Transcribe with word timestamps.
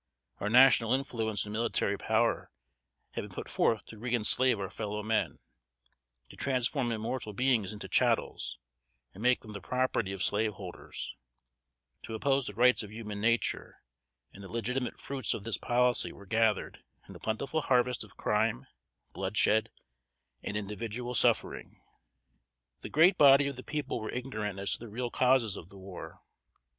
Our 0.39 0.49
national 0.49 0.93
influence 0.93 1.43
and 1.45 1.53
military 1.53 1.95
power 1.95 2.49
had 3.11 3.21
been 3.21 3.29
put 3.29 3.47
forth 3.47 3.85
to 3.85 3.97
reënslave 3.97 4.57
our 4.57 4.71
fellow 4.71 5.03
men; 5.03 5.37
to 6.29 6.35
transform 6.35 6.91
immortal 6.91 7.33
beings 7.33 7.71
into 7.71 7.87
chattels, 7.87 8.57
and 9.13 9.21
make 9.21 9.41
them 9.41 9.53
the 9.53 9.61
property 9.61 10.11
of 10.11 10.23
slaveholders; 10.23 11.13
to 12.01 12.15
oppose 12.15 12.47
the 12.47 12.55
rights 12.55 12.81
of 12.81 12.91
human 12.91 13.21
nature; 13.21 13.83
and 14.33 14.43
the 14.43 14.47
legitimate 14.51 14.99
fruits 14.99 15.35
of 15.35 15.43
this 15.43 15.57
policy 15.59 16.11
were 16.11 16.25
gathered 16.25 16.79
in 17.07 17.15
a 17.15 17.19
plentiful 17.19 17.61
harvest 17.61 18.03
of 18.03 18.17
crime, 18.17 18.65
bloodshed 19.13 19.69
and 20.41 20.57
individual 20.57 21.13
suffering. 21.13 21.79
The 22.81 22.89
great 22.89 23.19
body 23.19 23.45
of 23.47 23.55
the 23.55 23.61
people 23.61 23.99
were 24.01 24.09
ignorant 24.09 24.57
as 24.57 24.71
to 24.71 24.79
the 24.79 24.89
real 24.89 25.11
causes 25.11 25.55
of 25.55 25.69
the 25.69 25.77
war. 25.77 26.23